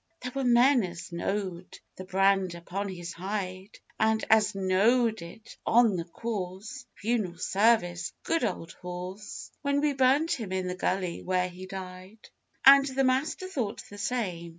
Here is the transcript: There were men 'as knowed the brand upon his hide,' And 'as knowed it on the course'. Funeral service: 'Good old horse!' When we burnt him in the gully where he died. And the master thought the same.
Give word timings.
There 0.21 0.31
were 0.33 0.43
men 0.43 0.83
'as 0.83 1.11
knowed 1.11 1.77
the 1.95 2.05
brand 2.05 2.55
upon 2.55 2.89
his 2.89 3.13
hide,' 3.13 3.77
And 3.99 4.25
'as 4.31 4.55
knowed 4.55 5.21
it 5.21 5.55
on 5.63 5.95
the 5.95 6.05
course'. 6.05 6.87
Funeral 6.95 7.37
service: 7.37 8.11
'Good 8.23 8.43
old 8.43 8.71
horse!' 8.73 9.51
When 9.61 9.79
we 9.79 9.93
burnt 9.93 10.31
him 10.31 10.51
in 10.53 10.65
the 10.65 10.73
gully 10.73 11.21
where 11.21 11.49
he 11.49 11.67
died. 11.67 12.29
And 12.65 12.87
the 12.87 13.03
master 13.03 13.47
thought 13.47 13.83
the 13.91 13.99
same. 13.99 14.49